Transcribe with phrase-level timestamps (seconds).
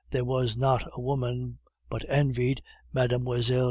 [0.09, 3.19] there was not a woman but envied Mlle.